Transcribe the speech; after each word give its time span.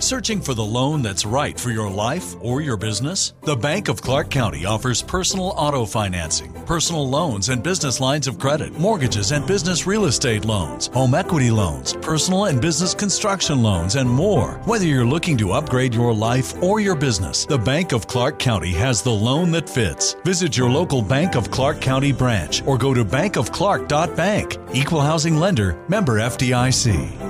Searching 0.00 0.40
for 0.40 0.54
the 0.54 0.64
loan 0.64 1.02
that's 1.02 1.26
right 1.26 1.60
for 1.60 1.70
your 1.70 1.90
life 1.90 2.34
or 2.40 2.62
your 2.62 2.78
business? 2.78 3.34
The 3.42 3.54
Bank 3.54 3.88
of 3.88 4.00
Clark 4.00 4.30
County 4.30 4.64
offers 4.64 5.02
personal 5.02 5.52
auto 5.58 5.84
financing, 5.84 6.54
personal 6.64 7.06
loans 7.06 7.50
and 7.50 7.62
business 7.62 8.00
lines 8.00 8.26
of 8.26 8.38
credit, 8.38 8.72
mortgages 8.78 9.30
and 9.30 9.46
business 9.46 9.86
real 9.86 10.06
estate 10.06 10.46
loans, 10.46 10.86
home 10.86 11.14
equity 11.14 11.50
loans, 11.50 11.92
personal 12.00 12.46
and 12.46 12.62
business 12.62 12.94
construction 12.94 13.62
loans, 13.62 13.96
and 13.96 14.08
more. 14.08 14.52
Whether 14.64 14.86
you're 14.86 15.04
looking 15.04 15.36
to 15.36 15.52
upgrade 15.52 15.94
your 15.94 16.14
life 16.14 16.60
or 16.62 16.80
your 16.80 16.96
business, 16.96 17.44
the 17.44 17.58
Bank 17.58 17.92
of 17.92 18.06
Clark 18.06 18.38
County 18.38 18.72
has 18.72 19.02
the 19.02 19.10
loan 19.10 19.50
that 19.50 19.68
fits. 19.68 20.14
Visit 20.24 20.56
your 20.56 20.70
local 20.70 21.02
Bank 21.02 21.36
of 21.36 21.50
Clark 21.50 21.82
County 21.82 22.12
branch 22.12 22.62
or 22.66 22.78
go 22.78 22.94
to 22.94 23.04
bankofclark.bank. 23.04 24.56
Equal 24.72 25.02
housing 25.02 25.36
lender, 25.36 25.78
member 25.88 26.20
FDIC. 26.20 27.29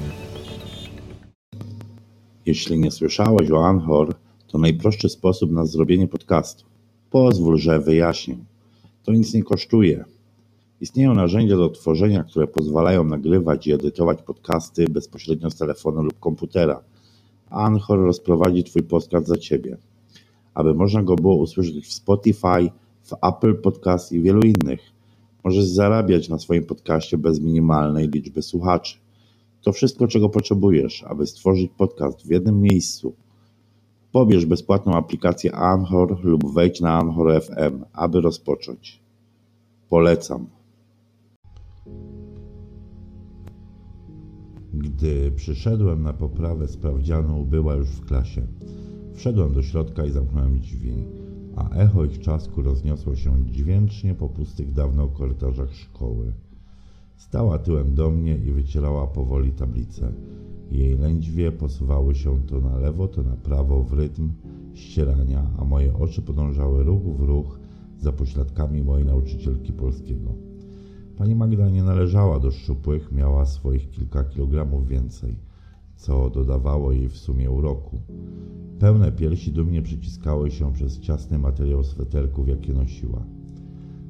Jeśli 2.45 2.79
nie 2.79 2.91
słyszałeś 2.91 3.51
o 3.51 3.65
Anchor, 3.67 4.15
to 4.47 4.57
najprostszy 4.57 5.09
sposób 5.09 5.51
na 5.51 5.65
zrobienie 5.65 6.07
podcastu. 6.07 6.65
Pozwól, 7.09 7.57
że 7.57 7.79
wyjaśnię. 7.79 8.37
To 9.03 9.11
nic 9.11 9.33
nie 9.33 9.43
kosztuje. 9.43 10.05
Istnieją 10.81 11.13
narzędzia 11.13 11.57
do 11.57 11.69
tworzenia, 11.69 12.23
które 12.23 12.47
pozwalają 12.47 13.03
nagrywać 13.03 13.67
i 13.67 13.71
edytować 13.71 14.21
podcasty 14.21 14.85
bezpośrednio 14.89 15.51
z 15.51 15.55
telefonu 15.55 16.03
lub 16.03 16.19
komputera. 16.19 16.81
Anchor 17.49 17.99
rozprowadzi 17.99 18.63
Twój 18.63 18.83
podcast 18.83 19.27
za 19.27 19.37
Ciebie, 19.37 19.77
aby 20.53 20.73
można 20.73 21.03
go 21.03 21.15
było 21.15 21.35
usłyszeć 21.35 21.85
w 21.85 21.93
Spotify, 21.93 22.71
w 23.03 23.13
Apple 23.21 23.55
Podcast 23.55 24.11
i 24.11 24.21
wielu 24.21 24.41
innych. 24.41 24.81
Możesz 25.43 25.65
zarabiać 25.65 26.29
na 26.29 26.39
swoim 26.39 26.65
podcaście 26.65 27.17
bez 27.17 27.39
minimalnej 27.39 28.09
liczby 28.09 28.41
słuchaczy. 28.41 28.97
To 29.61 29.71
wszystko, 29.71 30.07
czego 30.07 30.29
potrzebujesz, 30.29 31.03
aby 31.03 31.27
stworzyć 31.27 31.71
podcast 31.77 32.27
w 32.27 32.29
jednym 32.29 32.61
miejscu. 32.61 33.15
Pobierz 34.11 34.45
bezpłatną 34.45 34.93
aplikację 34.93 35.55
Anchor 35.55 36.23
lub 36.23 36.53
wejdź 36.53 36.81
na 36.81 36.97
Anchor 36.97 37.41
FM, 37.41 37.83
aby 37.93 38.21
rozpocząć. 38.21 39.01
Polecam. 39.89 40.47
Gdy 44.73 45.31
przyszedłem 45.31 46.03
na 46.03 46.13
poprawę 46.13 46.67
sprawdzianu, 46.67 47.45
była 47.45 47.73
już 47.73 47.87
w 47.87 48.05
klasie. 48.05 48.47
Wszedłem 49.13 49.53
do 49.53 49.63
środka 49.63 50.05
i 50.05 50.11
zamknąłem 50.11 50.59
drzwi, 50.59 50.93
a 51.55 51.69
echo 51.69 52.05
ich 52.05 52.19
czasku 52.19 52.61
rozniosło 52.61 53.15
się 53.15 53.45
dźwięcznie 53.45 54.15
po 54.15 54.29
pustych 54.29 54.73
dawno 54.73 55.07
korytarzach 55.07 55.75
szkoły. 55.75 56.33
Stała 57.21 57.57
tyłem 57.57 57.95
do 57.95 58.11
mnie 58.11 58.37
i 58.37 58.51
wycierała 58.51 59.07
powoli 59.07 59.51
tablicę. 59.51 60.13
Jej 60.71 60.97
lędźwie 60.97 61.51
posuwały 61.51 62.15
się 62.15 62.41
to 62.47 62.59
na 62.61 62.77
lewo, 62.77 63.07
to 63.07 63.23
na 63.23 63.35
prawo 63.35 63.83
w 63.83 63.93
rytm 63.93 64.31
ścierania, 64.73 65.47
a 65.57 65.65
moje 65.65 65.93
oczy 65.93 66.21
podążały 66.21 66.83
ruch 66.83 67.03
w 67.03 67.21
ruch 67.21 67.59
za 67.97 68.11
pośladkami 68.11 68.83
mojej 68.83 69.05
nauczycielki 69.05 69.73
polskiego. 69.73 70.33
Pani 71.17 71.35
Magda 71.35 71.69
nie 71.69 71.83
należała 71.83 72.39
do 72.39 72.51
szczupłych, 72.51 73.11
miała 73.11 73.45
swoich 73.45 73.89
kilka 73.89 74.23
kilogramów 74.23 74.87
więcej, 74.87 75.35
co 75.95 76.29
dodawało 76.29 76.91
jej 76.91 77.09
w 77.09 77.17
sumie 77.17 77.51
uroku. 77.51 78.01
Pełne 78.79 79.11
piersi 79.11 79.51
dumnie 79.51 79.81
przyciskały 79.81 80.51
się 80.51 80.73
przez 80.73 80.99
ciasny 80.99 81.39
materiał 81.39 81.83
sweterków, 81.83 82.47
jakie 82.47 82.73
nosiła. 82.73 83.25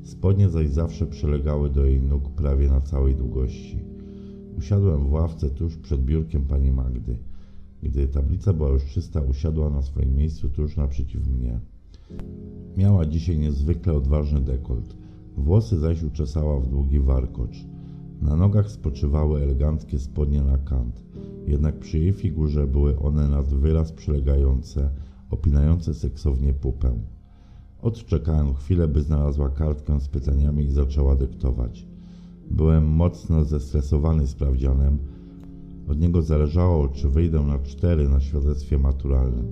Spodnie 0.04 0.50
zaś 0.50 0.70
zawsze 0.70 1.08
przylegały 1.08 1.70
do 1.70 1.86
jej 1.86 2.02
nóg 2.02 2.30
prawie 2.30 2.70
na 2.70 2.82
całej 2.82 3.16
długości. 3.16 3.80
Usiadłem 4.58 5.08
w 5.08 5.12
ławce 5.12 5.50
tuż 5.50 5.78
przed 5.78 6.02
biurkiem 6.06 6.46
pani 6.46 6.72
Magdy. 6.72 7.18
Gdy 7.84 8.08
tablica 8.08 8.54
była 8.54 8.70
już 8.70 8.86
czysta, 8.86 9.22
usiadła 9.22 9.70
na 9.70 9.82
swoim 9.82 10.16
miejscu 10.16 10.50
tuż 10.50 10.78
naprzeciw 10.78 11.28
mnie. 11.28 11.60
Miała 12.78 13.06
dzisiaj 13.06 13.38
niezwykle 13.38 13.94
odważny 13.94 14.42
dekolt. 14.42 14.96
Włosy 15.38 15.80
zaś 15.80 16.04
uczesała 16.04 16.60
w 16.60 16.68
długi 16.68 17.00
warkocz. 17.00 17.66
Na 18.22 18.36
nogach 18.36 18.72
spoczywały 18.72 19.42
eleganckie 19.42 20.00
spodnie 20.00 20.42
na 20.42 20.58
kant, 20.58 21.04
jednak 21.48 21.80
przy 21.80 22.00
jej 22.00 22.14
figurze 22.14 22.68
były 22.68 23.00
one 23.00 23.28
nad 23.28 23.54
wyraz 23.54 23.92
przylegające, 23.92 24.90
opinające 25.30 25.94
seksownie 25.94 26.54
pupę. 26.54 27.00
Odczekałem 27.82 28.54
chwilę, 28.54 28.88
by 28.88 29.02
znalazła 29.02 29.50
kartkę 29.50 30.00
z 30.00 30.08
pytaniami 30.08 30.64
i 30.64 30.72
zaczęła 30.72 31.16
dyktować. 31.16 31.88
Byłem 32.52 32.88
mocno 32.88 33.44
zestresowany 33.44 34.28
sprawdzianem. 34.28 34.98
Od 35.90 36.00
niego 36.00 36.22
zależało, 36.22 36.88
czy 36.88 37.10
wyjdę 37.10 37.42
na 37.42 37.60
cztery 37.60 38.10
na 38.10 38.20
świadectwie 38.20 38.78
maturalnym. 38.78 39.48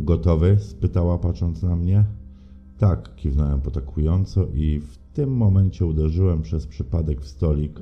Gotowy? 0.00 0.56
spytała 0.60 1.18
patrząc 1.18 1.62
na 1.62 1.76
mnie. 1.76 2.04
Tak, 2.78 3.14
kiwnąłem 3.16 3.60
potakująco 3.60 4.46
i 4.54 4.80
w 4.80 4.98
tym 5.12 5.30
momencie 5.36 5.86
uderzyłem 5.86 6.42
przez 6.42 6.66
przypadek 6.66 7.20
w 7.20 7.28
stolik 7.28 7.80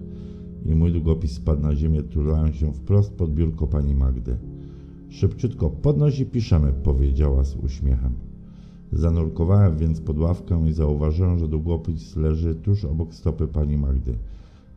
i 0.64 0.74
mój 0.74 0.92
długopis 0.92 1.32
spadł 1.32 1.62
na 1.62 1.76
ziemię, 1.76 2.02
turlając 2.02 2.56
się 2.56 2.72
wprost 2.72 3.14
pod 3.14 3.34
biurko 3.34 3.66
pani 3.66 3.94
Magdy. 3.94 4.36
Szybciutko 5.08 5.70
podnoś 5.70 6.20
i 6.20 6.26
piszemy, 6.26 6.72
powiedziała 6.72 7.44
z 7.44 7.56
uśmiechem. 7.56 8.33
Zanurkowałem 8.92 9.76
więc 9.78 10.00
pod 10.00 10.18
ławkę 10.18 10.64
i 10.68 10.72
zauważyłem, 10.72 11.38
że 11.38 11.48
długopis 11.48 12.16
leży 12.16 12.54
tuż 12.54 12.84
obok 12.84 13.14
stopy 13.14 13.48
pani 13.48 13.78
Magdy. 13.78 14.14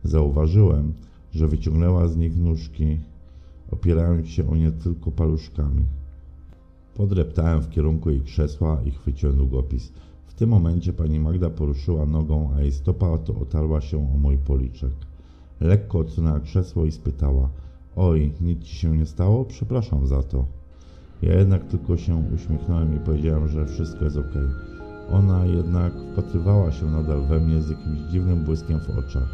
Zauważyłem, 0.04 0.92
że 1.32 1.48
wyciągnęła 1.48 2.08
z 2.08 2.16
nich 2.16 2.36
nóżki, 2.36 2.98
opierając 3.70 4.28
się 4.28 4.50
o 4.50 4.56
nie 4.56 4.72
tylko 4.72 5.10
paluszkami. 5.10 5.84
Podreptałem 6.94 7.60
w 7.60 7.70
kierunku 7.70 8.10
jej 8.10 8.20
krzesła 8.20 8.80
i 8.84 8.90
chwyciłem 8.90 9.36
długopis. 9.36 9.92
W 10.26 10.34
tym 10.34 10.50
momencie 10.50 10.92
pani 10.92 11.20
Magda 11.20 11.50
poruszyła 11.50 12.06
nogą, 12.06 12.50
a 12.56 12.60
jej 12.60 12.72
stopa 12.72 13.18
to 13.18 13.34
otarła 13.34 13.80
się 13.80 13.98
o 13.98 14.18
mój 14.18 14.38
policzek. 14.38 14.92
Lekko 15.60 15.98
odsunęła 15.98 16.40
krzesło 16.40 16.84
i 16.86 16.92
spytała: 16.92 17.48
Oj, 17.96 18.32
nic 18.40 18.62
ci 18.62 18.76
się 18.76 18.96
nie 18.98 19.06
stało? 19.06 19.44
Przepraszam 19.44 20.06
za 20.06 20.22
to. 20.22 20.57
Ja 21.22 21.34
jednak 21.34 21.64
tylko 21.64 21.96
się 21.96 22.22
uśmiechnąłem 22.34 22.96
i 22.96 22.98
powiedziałem, 22.98 23.48
że 23.48 23.66
wszystko 23.66 24.04
jest 24.04 24.16
ok. 24.16 24.34
Ona 25.10 25.46
jednak 25.46 25.92
wpatrywała 26.12 26.72
się 26.72 26.86
nadal 26.86 27.26
we 27.26 27.40
mnie 27.40 27.62
z 27.62 27.70
jakimś 27.70 27.98
dziwnym 27.98 28.44
błyskiem 28.44 28.80
w 28.80 28.98
oczach. 28.98 29.28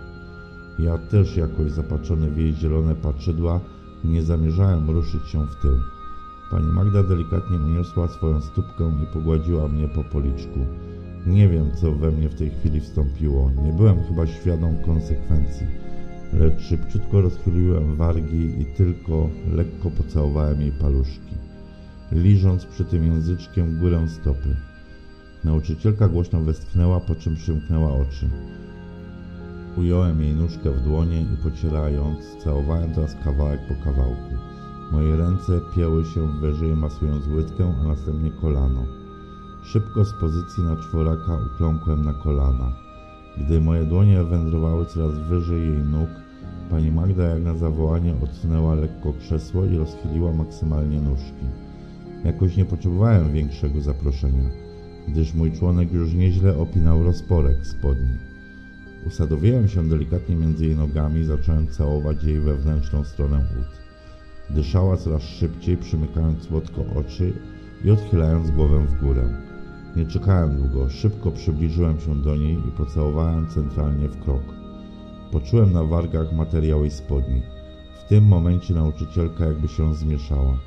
Ja 0.79 0.99
też 0.99 1.37
jakoś 1.37 1.71
zapatrzony 1.71 2.31
w 2.31 2.39
jej 2.39 2.55
zielone 2.55 2.95
patrzydła 2.95 3.61
nie 4.05 4.23
zamierzałem 4.23 4.91
ruszyć 4.91 5.29
się 5.29 5.47
w 5.47 5.55
tył. 5.63 5.77
Pani 6.51 6.67
Magda 6.67 7.03
delikatnie 7.03 7.57
uniosła 7.57 8.09
swoją 8.09 8.41
stópkę 8.41 8.93
i 9.03 9.07
pogładziła 9.13 9.69
mnie 9.69 9.89
po 9.89 10.05
policzku. 10.05 10.61
Nie 11.27 11.49
wiem, 11.49 11.71
co 11.81 11.93
we 11.93 12.11
mnie 12.11 12.29
w 12.29 12.35
tej 12.35 12.51
chwili 12.51 12.81
wstąpiło. 12.81 13.51
Nie 13.65 13.73
byłem 13.73 14.03
chyba 14.03 14.27
świadom 14.27 14.77
konsekwencji, 14.87 15.67
lecz 16.33 16.61
szybciutko 16.61 17.21
rozchyliłem 17.21 17.97
wargi 17.97 18.61
i 18.61 18.65
tylko 18.77 19.29
lekko 19.53 19.91
pocałowałem 19.91 20.61
jej 20.61 20.73
paluszki 20.73 21.44
liżąc 22.15 22.65
przy 22.67 22.85
tym 22.85 23.05
języczkiem 23.05 23.79
górę 23.79 24.09
stopy. 24.09 24.57
Nauczycielka 25.45 26.09
głośno 26.09 26.41
westchnęła, 26.41 27.01
po 27.01 27.15
czym 27.15 27.37
przymknęła 27.37 27.93
oczy. 27.93 28.29
Ująłem 29.77 30.21
jej 30.23 30.35
nóżkę 30.35 30.71
w 30.71 30.81
dłonie 30.81 31.23
i 31.23 31.37
pocierając, 31.43 32.19
całowałem 32.45 32.95
teraz 32.95 33.17
kawałek 33.25 33.61
po 33.69 33.85
kawałku. 33.85 34.35
Moje 34.93 35.17
ręce 35.17 35.61
pięły 35.77 36.05
się 36.05 36.41
wyżej, 36.41 36.77
masując 36.77 37.27
łydkę, 37.27 37.75
a 37.81 37.85
następnie 37.85 38.31
kolano. 38.31 38.87
Szybko 39.65 40.05
z 40.05 40.13
pozycji 40.21 40.63
na 40.63 40.77
czworaka 40.77 41.39
ukląkłem 41.47 42.05
na 42.05 42.13
kolana. 42.13 42.73
Gdy 43.39 43.61
moje 43.61 43.85
dłonie 43.85 44.25
wędrowały 44.25 44.87
coraz 44.87 45.19
wyżej 45.19 45.61
jej 45.61 45.79
nóg, 45.79 46.09
pani 46.71 46.93
Magda 46.93 47.23
jak 47.23 47.43
na 47.43 47.55
zawołanie 47.55 48.15
odsunęła 48.23 48.75
lekko 48.75 49.13
krzesło 49.13 49.65
i 49.65 49.77
rozchyliła 49.77 50.33
maksymalnie 50.33 51.01
nóżki. 51.01 51.47
Jakoś 52.25 52.57
nie 52.57 52.65
potrzebowałem 52.65 53.33
większego 53.33 53.81
zaproszenia, 53.81 54.51
gdyż 55.09 55.35
mój 55.35 55.53
członek 55.53 55.93
już 55.93 56.15
nieźle 56.15 56.57
opinał 56.57 57.05
rozporek 57.05 57.67
spodni. 57.67 58.19
Usadowiłem 59.07 59.69
się 59.69 59.89
delikatnie 59.89 60.37
między 60.37 60.67
jej 60.67 60.77
nogami 60.77 61.21
i 61.21 61.25
zacząłem 61.25 61.67
całować 61.67 62.25
jej 62.25 62.41
wewnętrzną 62.41 63.05
stronę 63.05 63.37
ud. 63.37 63.85
Dyszała 64.57 64.97
coraz 64.97 65.23
szybciej, 65.23 65.77
przymykając 65.77 66.43
słodko 66.43 66.85
oczy 66.95 67.33
i 67.85 67.91
odchylając 67.91 68.51
głowę 68.51 68.87
w 68.87 69.01
górę. 69.01 69.29
Nie 69.97 70.07
czekałem 70.07 70.57
długo, 70.57 70.89
szybko 70.89 71.31
przybliżyłem 71.31 72.01
się 72.01 72.23
do 72.23 72.37
niej 72.37 72.59
i 72.69 72.73
pocałowałem 72.77 73.47
centralnie 73.47 74.09
w 74.09 74.25
krok. 74.25 74.43
Poczułem 75.33 75.73
na 75.73 75.85
wargach 75.85 76.33
materiał 76.33 76.81
jej 76.81 76.91
spodni. 76.91 77.43
W 78.05 78.09
tym 78.09 78.25
momencie 78.25 78.75
nauczycielka 78.75 79.45
jakby 79.45 79.69
się 79.69 79.95
zmieszała. 79.95 80.59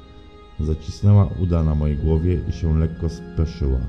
Zacisnęła 0.59 1.29
uda 1.39 1.63
na 1.63 1.75
mojej 1.75 1.97
głowie 1.97 2.39
i 2.49 2.51
się 2.51 2.79
lekko 2.79 3.09
speszyła. 3.09 3.79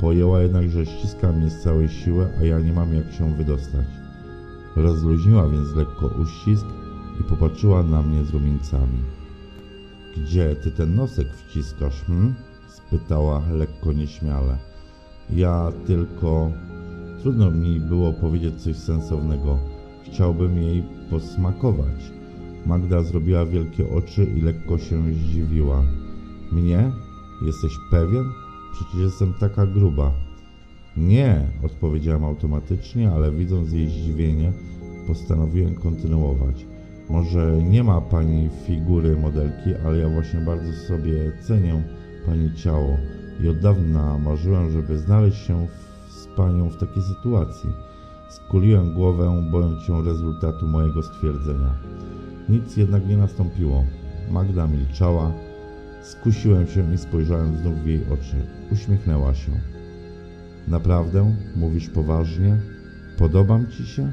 Pojęła 0.00 0.42
jednak, 0.42 0.70
że 0.70 0.86
ściska 0.86 1.32
mnie 1.32 1.50
z 1.50 1.62
całej 1.62 1.88
siły, 1.88 2.28
a 2.40 2.44
ja 2.44 2.60
nie 2.60 2.72
mam 2.72 2.94
jak 2.94 3.12
się 3.12 3.34
wydostać. 3.34 3.86
Rozluźniła 4.76 5.48
więc 5.48 5.74
lekko 5.74 6.06
uścisk 6.06 6.66
i 7.20 7.24
popatrzyła 7.24 7.82
na 7.82 8.02
mnie 8.02 8.24
z 8.24 8.30
rumieńcami. 8.30 8.98
Gdzie 10.16 10.56
ty 10.56 10.70
ten 10.70 10.94
nosek 10.94 11.26
wciskasz, 11.34 12.04
hm? 12.04 12.34
spytała 12.68 13.42
lekko 13.52 13.92
nieśmiale. 13.92 14.58
Ja 15.30 15.72
tylko... 15.86 16.52
Trudno 17.22 17.50
mi 17.50 17.80
było 17.80 18.12
powiedzieć 18.12 18.62
coś 18.62 18.76
sensownego. 18.76 19.58
Chciałbym 20.04 20.62
jej 20.62 20.84
posmakować. 21.10 22.17
Magda 22.66 23.02
zrobiła 23.02 23.46
wielkie 23.46 23.90
oczy 23.90 24.24
i 24.36 24.40
lekko 24.40 24.78
się 24.78 25.12
zdziwiła. 25.14 25.82
Mnie? 26.52 26.92
Jesteś 27.46 27.72
pewien? 27.90 28.24
Przecież 28.72 29.00
jestem 29.00 29.34
taka 29.40 29.66
gruba. 29.66 30.12
Nie, 30.96 31.46
odpowiedziałem 31.64 32.24
automatycznie, 32.24 33.10
ale 33.10 33.32
widząc 33.32 33.72
jej 33.72 33.88
zdziwienie, 33.88 34.52
postanowiłem 35.06 35.74
kontynuować. 35.74 36.66
Może 37.10 37.62
nie 37.62 37.84
ma 37.84 38.00
pani 38.00 38.48
figury 38.66 39.16
modelki, 39.16 39.74
ale 39.86 39.98
ja 39.98 40.08
właśnie 40.08 40.40
bardzo 40.40 40.72
sobie 40.72 41.32
cenię 41.46 41.82
pani 42.26 42.54
ciało 42.54 42.96
i 43.44 43.48
od 43.48 43.58
dawna 43.58 44.18
marzyłem, 44.18 44.70
żeby 44.70 44.98
znaleźć 44.98 45.46
się 45.46 45.66
w, 45.66 46.12
z 46.12 46.26
panią 46.26 46.68
w 46.68 46.76
takiej 46.76 47.02
sytuacji. 47.02 47.70
Skuliłem 48.28 48.94
głowę, 48.94 49.42
bojąc 49.50 49.82
się 49.82 50.04
rezultatu 50.04 50.66
mojego 50.66 51.02
stwierdzenia. 51.02 51.74
Nic 52.48 52.76
jednak 52.76 53.06
nie 53.06 53.16
nastąpiło. 53.16 53.84
Magda 54.30 54.66
milczała. 54.66 55.32
Skusiłem 56.02 56.66
się 56.66 56.94
i 56.94 56.98
spojrzałem 56.98 57.58
znów 57.58 57.82
w 57.82 57.86
jej 57.86 58.00
oczy. 58.04 58.36
Uśmiechnęła 58.72 59.34
się. 59.34 59.52
Naprawdę? 60.68 61.34
Mówisz 61.56 61.88
poważnie? 61.88 62.56
Podobam 63.18 63.66
ci 63.66 63.86
się? 63.86 64.10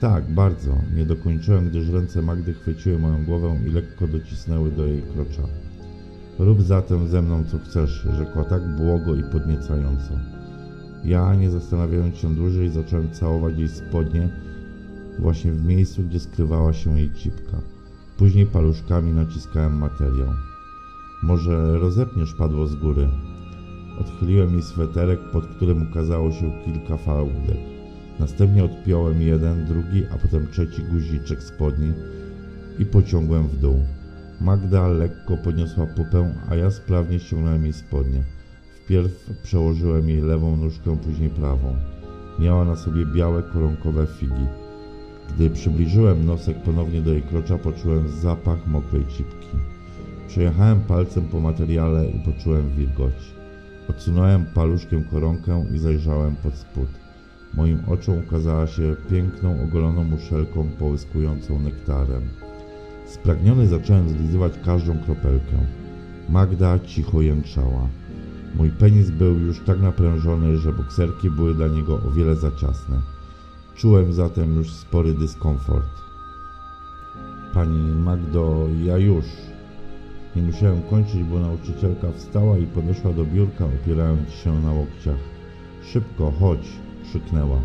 Tak, 0.00 0.30
bardzo. 0.30 0.78
Nie 0.96 1.06
dokończyłem, 1.06 1.68
gdyż 1.68 1.88
ręce 1.88 2.22
Magdy 2.22 2.54
chwyciły 2.54 2.98
moją 2.98 3.24
głowę 3.24 3.56
i 3.66 3.70
lekko 3.70 4.06
docisnęły 4.06 4.72
do 4.72 4.86
jej 4.86 5.02
krocza. 5.02 5.42
Rób 6.38 6.62
zatem 6.62 7.08
ze 7.08 7.22
mną 7.22 7.44
co 7.44 7.58
chcesz, 7.58 8.08
rzekła 8.18 8.44
tak 8.44 8.76
błogo 8.76 9.14
i 9.14 9.22
podniecająco. 9.32 10.14
Ja, 11.04 11.34
nie 11.34 11.50
zastanawiając 11.50 12.16
się 12.16 12.34
dłużej, 12.34 12.70
zacząłem 12.70 13.10
całować 13.10 13.58
jej 13.58 13.68
spodnie 13.68 14.28
właśnie 15.18 15.52
w 15.52 15.64
miejscu, 15.64 16.02
gdzie 16.02 16.20
skrywała 16.20 16.72
się 16.72 16.98
jej 16.98 17.12
cipka. 17.12 17.60
Później 18.16 18.46
paluszkami 18.46 19.12
naciskałem 19.12 19.78
materiał. 19.78 20.28
Może 21.22 21.78
rozepniesz 21.78 22.34
padło 22.34 22.66
z 22.66 22.74
góry. 22.74 23.08
Odchyliłem 24.00 24.52
jej 24.52 24.62
sweterek, 24.62 25.20
pod 25.32 25.46
którym 25.46 25.90
ukazało 25.90 26.32
się 26.32 26.52
kilka 26.64 26.96
fałdek. 26.96 27.56
Następnie 28.20 28.64
odpiąłem 28.64 29.22
jeden, 29.22 29.66
drugi, 29.66 30.06
a 30.14 30.18
potem 30.18 30.48
trzeci 30.48 30.82
guziczek 30.82 31.42
spodni 31.42 31.92
i 32.78 32.86
pociągłem 32.86 33.48
w 33.48 33.58
dół. 33.58 33.82
Magda 34.40 34.88
lekko 34.88 35.36
podniosła 35.36 35.86
pupę, 35.86 36.34
a 36.50 36.54
ja 36.54 36.70
sprawnie 36.70 37.18
ściągnąłem 37.18 37.62
jej 37.62 37.72
spodnie. 37.72 38.22
Wpierw 38.84 39.30
przełożyłem 39.42 40.08
jej 40.08 40.20
lewą 40.20 40.56
nóżkę, 40.56 40.96
później 40.96 41.30
prawą. 41.30 41.76
Miała 42.38 42.64
na 42.64 42.76
sobie 42.76 43.06
białe 43.06 43.42
koronkowe 43.42 44.06
figi. 44.06 44.46
Gdy 45.28 45.50
przybliżyłem 45.50 46.26
nosek 46.26 46.62
ponownie 46.62 47.00
do 47.00 47.12
jej 47.12 47.22
krocza, 47.22 47.58
poczułem 47.58 48.08
zapach 48.08 48.66
mokrej 48.66 49.06
cipki. 49.06 49.48
Przejechałem 50.28 50.80
palcem 50.80 51.24
po 51.24 51.40
materiale 51.40 52.06
i 52.06 52.18
poczułem 52.18 52.70
wilgoć. 52.76 53.34
Odsunąłem 53.88 54.44
paluszkiem 54.54 55.04
koronkę 55.04 55.64
i 55.74 55.78
zajrzałem 55.78 56.36
pod 56.36 56.54
spód. 56.54 56.88
Moim 57.54 57.78
oczom 57.88 58.18
ukazała 58.18 58.66
się 58.66 58.96
piękną, 59.10 59.62
ogoloną 59.62 60.04
muszelką 60.04 60.68
połyskującą 60.78 61.60
nektarem. 61.60 62.22
Spragniony 63.06 63.66
zacząłem 63.66 64.08
zlizywać 64.08 64.52
każdą 64.64 64.98
kropelkę. 64.98 65.56
Magda 66.28 66.78
cicho 66.78 67.22
jęczała. 67.22 67.88
Mój 68.54 68.70
penis 68.70 69.10
był 69.10 69.38
już 69.38 69.60
tak 69.60 69.80
naprężony, 69.80 70.56
że 70.56 70.72
bokserki 70.72 71.30
były 71.30 71.54
dla 71.54 71.68
niego 71.68 71.94
o 71.94 72.10
wiele 72.10 72.36
za 72.36 72.50
ciasne. 72.50 73.13
Czułem 73.76 74.12
zatem 74.12 74.56
już 74.56 74.72
spory 74.72 75.14
dyskomfort. 75.14 75.88
Pani 77.54 77.94
Magdo, 77.94 78.68
ja 78.84 78.98
już. 78.98 79.24
Nie 80.36 80.42
musiałem 80.42 80.82
kończyć, 80.82 81.24
bo 81.24 81.40
nauczycielka 81.40 82.12
wstała 82.12 82.58
i 82.58 82.66
podeszła 82.66 83.12
do 83.12 83.24
biurka, 83.24 83.64
opierając 83.64 84.30
się 84.30 84.60
na 84.60 84.72
łokciach. 84.72 85.18
Szybko, 85.82 86.32
chodź, 86.40 86.68
krzyknęła. 87.04 87.60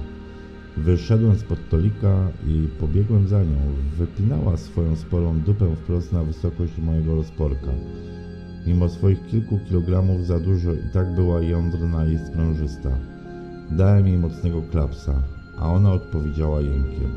Wyszedłem 0.77 1.35
z 1.35 1.43
podtolika 1.43 2.27
i 2.47 2.67
pobiegłem 2.79 3.27
za 3.27 3.43
nią. 3.43 3.61
Wypinała 3.97 4.57
swoją 4.57 4.95
sporą 4.95 5.39
dupę 5.39 5.75
wprost 5.75 6.13
na 6.13 6.23
wysokość 6.23 6.77
mojego 6.77 7.15
rozporka. 7.15 7.71
Mimo 8.67 8.89
swoich 8.89 9.27
kilku 9.27 9.59
kilogramów 9.67 10.25
za 10.25 10.39
dużo 10.39 10.73
i 10.73 10.93
tak 10.93 11.15
była 11.15 11.41
jądrna 11.41 12.05
i 12.05 12.17
sprężysta. 12.17 12.89
Dałem 13.71 14.07
jej 14.07 14.17
mocnego 14.17 14.61
klapsa, 14.61 15.23
a 15.59 15.67
ona 15.67 15.93
odpowiedziała 15.93 16.61
jękiem. 16.61 17.11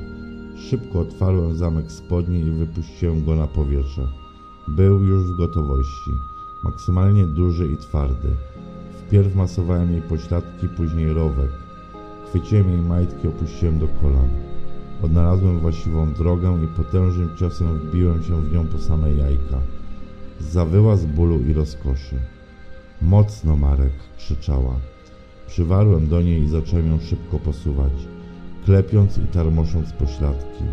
Szybko 0.56 1.00
otwarłem 1.00 1.56
zamek 1.56 1.92
spodni 1.92 2.40
i 2.40 2.50
wypuściłem 2.50 3.24
go 3.24 3.36
na 3.36 3.46
powietrze. 3.46 4.08
Był 4.68 5.04
już 5.04 5.24
w 5.24 5.36
gotowości, 5.36 6.10
maksymalnie 6.64 7.26
duży 7.26 7.68
i 7.68 7.76
twardy. 7.76 8.28
Wpierw 8.98 9.34
masowałem 9.34 9.92
jej 9.92 10.02
pośladki, 10.02 10.68
później 10.68 11.12
rowek. 11.12 11.50
Chwyciłem 12.28 12.68
jej 12.68 12.82
majtki, 12.82 13.28
opuściłem 13.28 13.78
do 13.78 13.88
kolan. 13.88 14.28
Odnalazłem 15.02 15.58
właściwą 15.58 16.12
drogę 16.12 16.58
i 16.64 16.76
potężnym 16.76 17.36
ciosem 17.36 17.78
wbiłem 17.78 18.22
się 18.22 18.42
w 18.42 18.52
nią 18.52 18.66
po 18.66 18.78
same 18.78 19.12
jajka. 19.12 19.58
Zawyła 20.40 20.96
z 20.96 21.06
bólu 21.06 21.40
i 21.40 21.52
rozkoszy. 21.52 22.16
Mocno, 23.02 23.56
Marek, 23.56 23.92
krzyczała. 24.18 24.76
Przywarłem 25.46 26.08
do 26.08 26.22
niej 26.22 26.42
i 26.42 26.48
zacząłem 26.48 26.86
ją 26.86 26.98
szybko 27.00 27.38
posuwać, 27.38 27.92
klepiąc 28.64 29.18
i 29.18 29.26
tarmosząc 29.26 29.92
pośladki. 29.92 30.64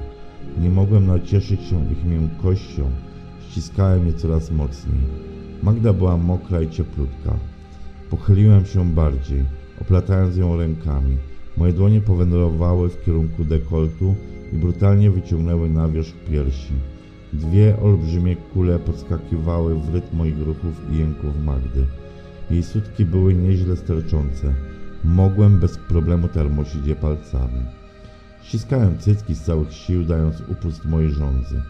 Nie 0.62 0.70
mogłem 0.70 1.08
nacieszyć 1.08 1.64
się 1.64 1.92
ich 1.92 2.06
miękkością, 2.06 2.92
ściskałem 3.50 4.08
je 4.08 4.14
coraz 4.14 4.52
mocniej. 4.52 5.02
Magda 5.64 5.94
była 5.94 6.18
mokra 6.18 6.62
i 6.62 6.70
cieplutka. 6.70 7.36
Pochyliłem 8.10 8.66
się 8.66 8.86
bardziej, 8.86 9.44
oplatając 9.82 10.38
ją 10.38 10.58
rękami. 10.58 11.18
Moje 11.58 11.74
dłonie 11.74 12.02
powędrowały 12.02 12.90
w 12.90 13.06
kierunku 13.06 13.46
dekoltu 13.46 14.16
i 14.54 14.58
brutalnie 14.58 15.12
wyciągnęły 15.12 15.70
na 15.70 15.88
wierzch 15.88 16.16
piersi. 16.30 16.74
Dwie 17.34 17.80
olbrzymie 17.82 18.36
kule 18.36 18.80
podskakiwały 18.80 19.76
w 19.76 19.94
rytm 19.94 20.18
moich 20.18 20.40
ruchów 20.40 20.92
i 20.92 20.98
jęków 20.98 21.44
Magdy. 21.44 21.86
Jej 22.52 22.64
sutki 22.64 23.06
były 23.06 23.34
nieźle 23.34 23.76
sterczące. 23.76 24.54
Mogłem 25.04 25.60
bez 25.60 25.78
problemu 25.78 26.28
termosić 26.28 26.86
je 26.86 26.96
palcami. 26.96 27.79
Ściskałem 28.50 28.98
cycki 28.98 29.36
z 29.36 29.42
całych 29.42 29.74
sił, 29.74 30.04
dając 30.04 30.42
upust 30.48 30.86
mojej 30.86 31.12
żądzy. 31.12 31.62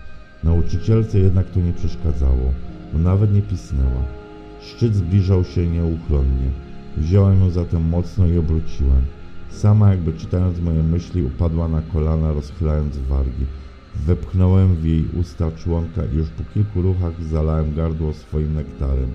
Nauczycielce 0.44 1.20
jednak 1.20 1.50
to 1.50 1.60
nie 1.60 1.74
przeszkadzało, 1.74 2.54
bo 2.94 3.00
nawet 3.00 3.34
nie 3.34 3.42
pisnęła. 3.42 4.04
Szczyt 4.62 4.96
zbliżał 4.96 5.44
się 5.44 5.68
nieuchronnie. 5.68 6.52
Wziąłem 6.98 7.40
ją 7.40 7.50
zatem 7.50 7.82
mocno 7.84 8.28
i 8.28 8.38
obróciłem. 8.38 9.02
Sama 9.50 9.90
jakby 9.90 10.14
czytając 10.14 10.60
moje 10.60 10.84
myśli 10.84 11.24
upadła 11.24 11.68
na 11.68 11.82
kolana, 11.82 12.34
rozchylając 12.34 12.98
wargi. 12.98 13.46
Wepchnąłem 13.96 14.76
w 14.76 14.86
jej 14.86 15.06
usta 15.20 15.52
członka 15.52 16.02
i 16.14 16.16
już 16.16 16.30
po 16.30 16.44
kilku 16.54 16.82
ruchach 16.82 17.24
zalałem 17.24 17.76
gardło 17.76 18.14
swoim 18.14 18.56
nektarem. 18.56 19.12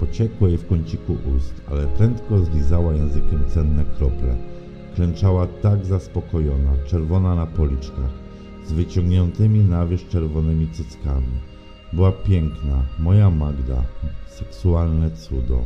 Pociekło 0.00 0.48
jej 0.48 0.58
w 0.58 0.66
kąciku 0.66 1.16
ust, 1.36 1.62
ale 1.70 1.86
prędko 1.86 2.44
zlizała 2.44 2.94
językiem 2.94 3.44
cenne 3.48 3.84
krople. 3.98 4.57
Klęczała 4.98 5.46
tak 5.46 5.86
zaspokojona, 5.86 6.70
czerwona 6.86 7.34
na 7.34 7.46
policzkach, 7.46 8.10
z 8.66 8.72
wyciągniętymi 8.72 9.60
na 9.60 9.86
wierzch 9.86 10.08
czerwonymi 10.08 10.68
cyckami. 10.68 11.40
Była 11.92 12.12
piękna, 12.12 12.82
moja 12.98 13.30
Magda, 13.30 13.82
seksualne 14.26 15.10
cudo. 15.10 15.60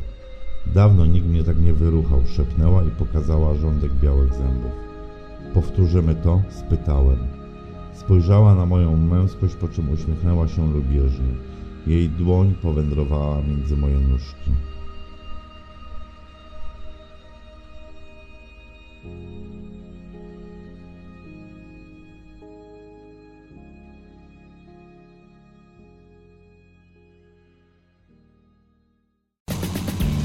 Dawno 0.75 1.07
nikt 1.07 1.27
mnie 1.27 1.45
tak 1.45 1.61
nie 1.61 1.73
wyruchał, 1.73 2.27
szepnęła 2.27 2.85
i 2.85 2.91
pokazała 2.91 3.55
rządek 3.55 3.93
białych 3.95 4.35
zębów. 4.35 4.73
Powtórzymy 5.55 6.15
to? 6.15 6.43
spytałem. 6.51 7.19
Spojrzała 7.93 8.55
na 8.55 8.67
moją 8.67 8.97
męskość, 8.97 9.55
po 9.55 9.69
czym 9.69 9.91
uśmiechnęła 9.91 10.49
się 10.49 10.73
lubieżnie. 10.73 11.35
Jej 11.87 12.09
dłoń 12.09 12.55
powędrowała 12.63 13.43
między 13.43 13.77
moje 13.77 13.99
nóżki. 13.99 14.51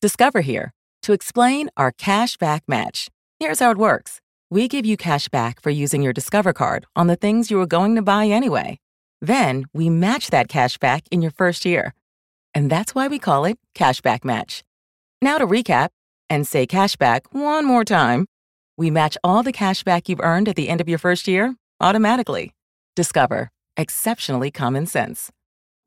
Discover 0.00 0.42
here 0.42 0.72
to 1.02 1.12
explain 1.12 1.70
our 1.76 1.90
cash 1.90 2.36
back 2.36 2.62
match. 2.68 3.08
Here's 3.40 3.58
how 3.58 3.72
it 3.72 3.78
works 3.78 4.20
we 4.48 4.68
give 4.68 4.86
you 4.86 4.96
cash 4.96 5.28
back 5.28 5.60
for 5.60 5.70
using 5.70 6.02
your 6.02 6.12
Discover 6.12 6.52
card 6.52 6.86
on 6.94 7.08
the 7.08 7.16
things 7.16 7.50
you 7.50 7.56
were 7.56 7.66
going 7.66 7.96
to 7.96 8.02
buy 8.02 8.26
anyway. 8.26 8.78
Then 9.20 9.64
we 9.74 9.90
match 9.90 10.30
that 10.30 10.48
cash 10.48 10.78
back 10.78 11.02
in 11.10 11.20
your 11.20 11.32
first 11.32 11.64
year. 11.64 11.94
And 12.54 12.70
that's 12.70 12.94
why 12.94 13.08
we 13.08 13.18
call 13.18 13.44
it 13.44 13.58
Cashback 13.74 14.24
Match. 14.24 14.62
Now 15.20 15.36
to 15.38 15.46
recap 15.46 15.88
and 16.30 16.46
say 16.46 16.64
cashback 16.64 17.22
one 17.32 17.66
more 17.66 17.84
time. 17.84 18.26
We 18.76 18.92
match 18.92 19.18
all 19.24 19.42
the 19.42 19.52
cash 19.52 19.82
back 19.82 20.08
you've 20.08 20.20
earned 20.20 20.48
at 20.48 20.54
the 20.54 20.68
end 20.68 20.80
of 20.80 20.88
your 20.88 20.98
first 20.98 21.26
year 21.26 21.56
automatically. 21.80 22.54
Discover. 22.94 23.50
Exceptionally 23.76 24.52
common 24.52 24.86
sense. 24.86 25.32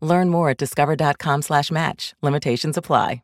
Learn 0.01 0.29
more 0.29 0.49
at 0.49 0.57
discover.com 0.57 1.43
slash 1.43 1.71
match. 1.71 2.13
Limitations 2.21 2.75
apply. 2.75 3.21